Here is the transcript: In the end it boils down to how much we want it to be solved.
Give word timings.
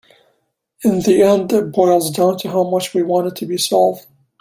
In 0.83 1.01
the 1.01 1.21
end 1.21 1.53
it 1.53 1.71
boils 1.71 2.09
down 2.09 2.35
to 2.39 2.49
how 2.49 2.63
much 2.67 2.95
we 2.95 3.03
want 3.03 3.27
it 3.27 3.35
to 3.35 3.45
be 3.45 3.59
solved. 3.59 4.07